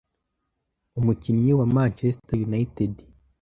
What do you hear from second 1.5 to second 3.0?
wa manchester united